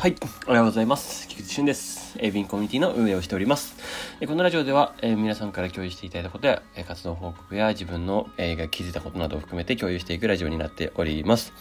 [0.00, 0.16] はい。
[0.46, 1.28] おはようございます。
[1.28, 2.16] 菊池俊です。
[2.18, 3.76] エビンコミュニティの運営をしております。
[4.26, 11.52] このラジオでは、えー、皆さんから共有していただいたことや、活動報告や自分の、えー、が気づいたことなどを含めて共有していくラジオになっております。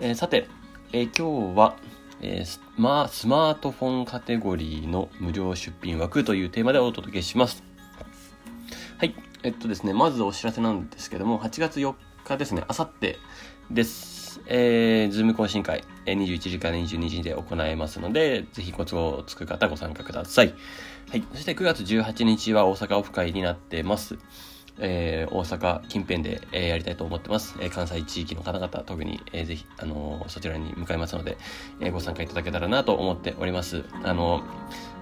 [0.00, 0.48] えー、さて、
[0.94, 1.76] えー、今日は、
[2.22, 7.62] えーまあ、スマートフォンカテゴリーの無料出品枠というテーマでお届けします。
[8.96, 9.14] はい。
[9.42, 11.94] えっとですね、まずお知らせなんですけども、8月4
[12.24, 13.18] 日ですね、あさって
[13.70, 14.23] です。。
[14.46, 20.54] えー、ズーム懇親会、21時から22時で行えますので、ぜひご都合つく方ご参加ください。
[21.10, 21.24] はい。
[21.32, 24.18] そして9月18日は大阪オフ会になってます。
[24.78, 27.56] えー、大阪近辺で、えー、やりたいと思ってます。
[27.60, 31.38] えー、関西地域の方々、特に、えー、ぜひ、あのー、そちらに向かいますので、
[31.80, 33.84] えー、ご参加いただけたらなと思っております。
[34.02, 34.44] あのー、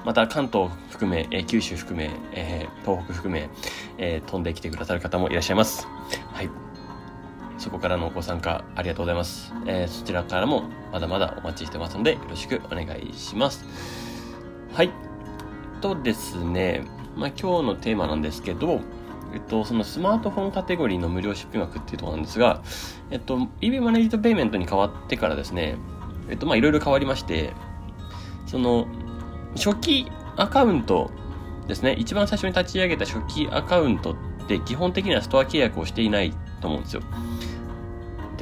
[0.05, 3.49] また関東含め、えー、九州含め、えー、東北含め、
[3.99, 5.87] えー、飛んできてくださる方もいらっしゃいます。
[6.33, 6.72] はい。
[7.63, 9.55] そこからのご参加ありがとうございます。
[9.67, 13.65] えー、そちらからもまだまだお待ちしてますので、よろしくお願いします。
[14.73, 14.91] はい。
[15.81, 16.85] とですね、
[17.17, 18.81] まあ、今日のテーマなんですけど、
[19.33, 22.63] えっと、そのスマートフォンカテゴリーの無料出品枠っていうところなんですが、
[23.13, 25.77] えっと、EB マネージトペイメントに変わってからですね、
[26.29, 27.53] えっと、まあ、いろいろ変わりまして、
[28.47, 28.89] その、
[29.55, 31.13] 初期アカウント
[31.69, 34.17] ですね、一番最初に立ち上げた初期アカウントっ
[34.49, 37.03] て基本的にはストア契約をしていないと思うんですよ。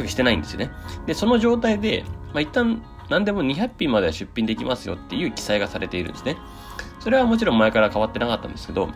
[0.00, 0.70] てかしてないんですよね。
[1.06, 6.36] で、その状態で、まあ、一旦何でも200品までは出品できますよっていう記載がされているんですね。
[7.00, 8.88] それはもちろん前から変わってなかったんですけど、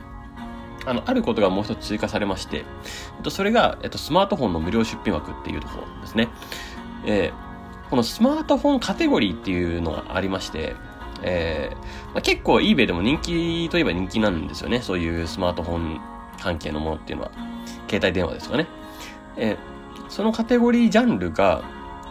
[0.87, 6.29] あの、あることがもう一つ追加されまして、えっと、それが、えっと、スマートフォンの無料出品枠っていうところですね。
[7.07, 10.77] えー、このスマートフォンカテゴリーっていうのがありまして、
[11.23, 11.77] えー
[12.13, 14.81] まあ、結構 eBay でも人気といえば人気なんですよね。
[14.81, 16.01] そういうスマートフォン
[16.41, 17.31] 関係のものっていうのは。
[17.89, 18.67] 携帯電話ですかね。
[19.37, 19.57] えー、
[20.15, 21.65] そのカテゴリージャンルが、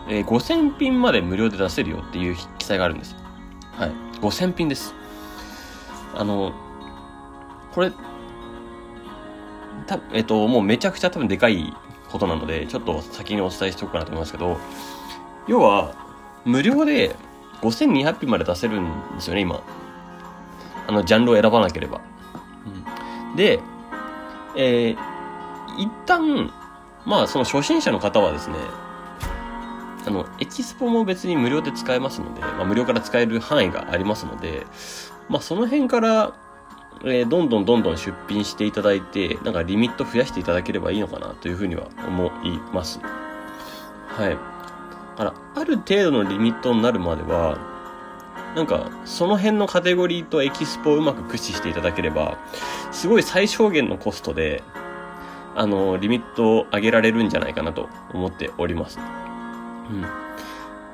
[0.10, 3.16] えー、5000品まで無料で出せるよっていう記載があるんです。
[3.78, 3.92] はい。
[4.20, 4.94] 5000品です。
[6.14, 6.52] あの、
[7.74, 7.94] これ、
[9.88, 11.74] た、えっ、と、もうめちゃくちゃ多分でかい
[12.12, 14.58] ことなので、ちょっと先にお伝えしておくかなと思いますけど、
[15.48, 15.96] 要は、
[16.44, 17.16] 無料で
[17.62, 19.64] 5200品まで出せるんですよね、今。
[20.90, 22.02] あの、ジャンルを選ばなければ。
[23.30, 23.62] うん、で、
[24.58, 24.98] えー、
[25.78, 26.52] 一旦、
[27.06, 28.56] まあ、その初心者の方はですね、
[30.06, 34.66] あの、エキスポも別に無料で使えますので、まあ、無料から使える範囲がありますので、
[35.30, 36.36] まあ、その辺から、
[37.06, 43.00] えー、どんどんどんどん出品していただいて、なんかリミット増やしていただければいいのかなというふうには思います。
[44.08, 44.30] はい。
[44.32, 44.36] だ
[45.18, 47.58] から、ある程度のリミットになるまでは、
[48.56, 52.38] なんか、その辺のカテゴリーとエキスポをうまく駆使していただければ、
[52.92, 54.64] すごい最小限のコストで、
[55.56, 59.00] あの、リミットを上げられるんじゃないかなと思っております。
[59.00, 60.02] うん。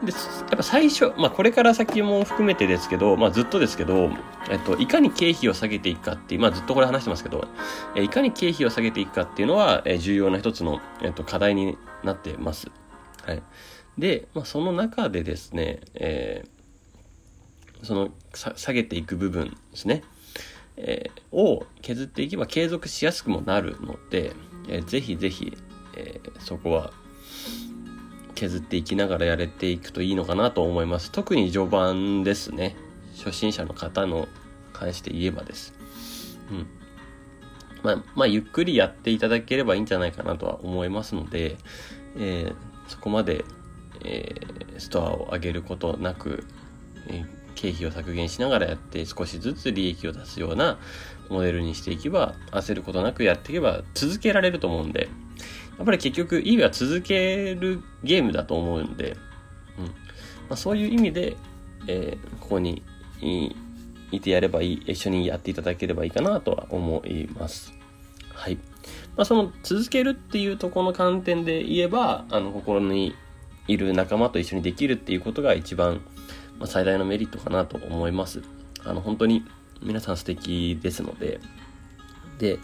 [0.06, 4.10] で、やっぱ最初、まあこれから先も含めてですけど、まあずっとですけど、
[4.50, 7.48] えっと、いかに経費を下げていくかっていう、まあずっとこれ話してますけど、
[7.96, 12.72] えいかに経費を下げていくかっていうのは、え重要な一つの、えっと、課題になってます。
[13.26, 13.44] はい。
[13.98, 20.04] で、まあその中でですね、えー、その、下げていく部分ですね。
[20.82, 24.34] えー、を削っていけば継続しやすくもなるので、
[24.70, 25.58] えー、ぜひぜひ、
[25.96, 26.92] えー、そこは
[28.36, 31.12] 削っていきながらやれていくといいのかなと思います。
[31.12, 32.76] 特に序盤ですね。
[33.18, 34.28] 初心者の方の
[34.72, 35.74] 関して言えばです。
[36.52, 36.68] うん。
[37.84, 41.58] まあ、まあ、ゆっくりやっていただければいいんじゃないかなとは思いますので、
[42.18, 42.56] えー、
[42.88, 43.44] そこまで、
[44.04, 46.46] えー、ストアを上げることなく、
[47.08, 50.78] えー経費を削減しながらやって少しずつ利益を出すような
[51.30, 55.10] モデルにしていけば焦ることなくやっていけば続けられると思うんで
[55.80, 59.16] やっぱり結局意味は続けるゲームだと思うんで、
[59.78, 59.86] うん。
[59.86, 59.92] ま
[60.52, 61.38] あ、そういう意味で、
[61.88, 62.84] えー、ここに
[64.12, 67.74] いてやればいい一緒にやっていただければいいかなとは思います。
[68.34, 68.58] はい。
[69.16, 73.16] まあ、その続けるっていうとこの観点で言えばあの心に
[73.70, 76.02] いる仲間と一緒にできるっていうことが一番
[76.60, 78.42] まあ、最大のメリットかなと思います。
[78.86, 79.46] あの、本当に
[79.82, 81.40] 皆さん素敵ですので、
[82.38, 82.60] で、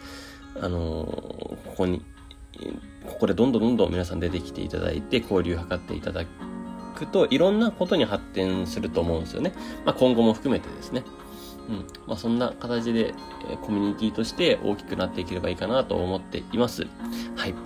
[0.60, 2.02] あのー、ここに、
[3.06, 6.24] ここでどんどんどんどん皆さん出てきていただいて、交流を図っていただ
[6.94, 9.52] くと、いろんなことに発展すると思うんですよね。
[9.84, 11.04] まあ、今後も含めてですね。
[11.68, 11.76] うん。
[12.06, 13.14] まあ、そんな形で、
[13.50, 16.86] え、コミュニティとして大きくなっていければいいかなと思っています。
[17.36, 17.52] はい。
[17.52, 17.58] ま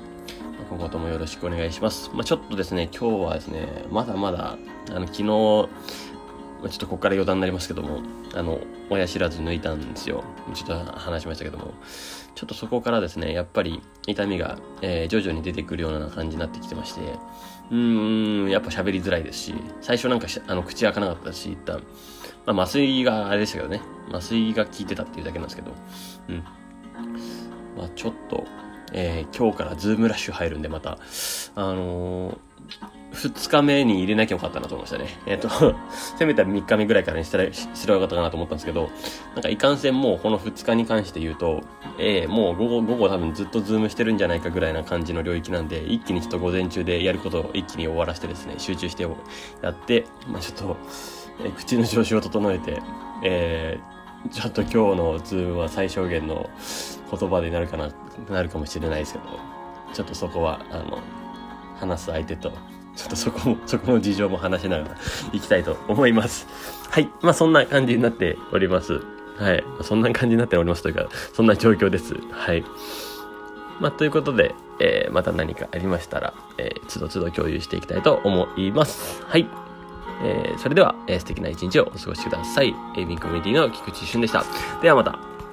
[0.62, 2.10] あ、今後ともよろしくお願いします。
[2.12, 4.58] まあ、ちょっとですね、今日はですね、まだまだ、
[4.90, 5.68] あの、昨日、
[6.62, 8.00] ま、ちょっとここから余談になりますけども、
[8.34, 8.60] あの、
[8.90, 10.24] 親知らず抜いたんですよ。
[10.54, 11.74] ちょっと話しましたけども、
[12.34, 17.00] ちょっとそこからですね、やっぱり痛みが、えー、徐々に出てくるような感じになってきてまして、
[17.70, 21.82] うーん、やっぱ喋りづらいですし、最初なんかあの口開かなかったし、一旦。
[22.46, 23.80] まあ、麻酔があれでしたけどね。
[24.10, 25.72] 麻酔が効いてたっていうだけなんですけど。
[26.28, 26.44] うん。
[27.76, 28.44] まあ、ちょっと、
[28.92, 30.98] えー、今日からズームラッシュ入るんで、また、
[31.54, 32.38] あのー、
[33.12, 35.08] 二日目に入れなきゃよかったなと思いましたね。
[35.26, 35.74] えっ、ー、と、
[36.16, 38.88] せめて3日目ぐらいからにしたら、すればよかったかなと思ったんですけど、
[39.34, 41.62] なんかいかんせんもうこの2日に関して言うと、
[41.98, 49.06] えー、もう午後、午後多分ずっとズームしてるんじゃないかぐらいな感じの領域なんで、一気にちょっと午前中でやることを一気に終わらせてですね、集中して
[49.60, 50.76] やって、まあちょっと、
[51.44, 52.80] えー、口の調子を整えて、
[53.24, 56.48] えー、ちょっと今日のズームは最小限の
[57.10, 57.90] 言葉でなるかな、
[58.30, 59.24] なるかもしれないですけど、
[59.92, 61.00] ちょっとそこは、あの、
[61.80, 62.52] 話す相手と
[62.96, 64.96] ちょっとそこも、そこの事情も話しながら
[65.32, 66.46] いきたいと思います。
[66.90, 67.08] はい。
[67.22, 69.00] まあそんな感じになっております。
[69.38, 69.64] はい。
[69.82, 72.14] そんな感じになっておりますというか、そんな状況です。
[72.30, 72.64] はい。
[73.80, 79.22] まあということで、えー、また何かありましたら、えー、つどつど共有していきたいと思います。
[79.24, 79.48] はい。
[80.22, 82.74] えー、それでは、えー、素敵な一日をお過ごしください。
[82.96, 84.44] エイビンコミュニティの菊池俊でした。
[84.82, 85.39] ではまた。